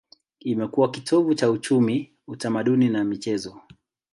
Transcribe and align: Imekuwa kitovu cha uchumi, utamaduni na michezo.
Imekuwa 0.39 0.91
kitovu 0.91 1.33
cha 1.35 1.51
uchumi, 1.51 2.13
utamaduni 2.27 2.89
na 2.89 3.03
michezo. 3.03 3.61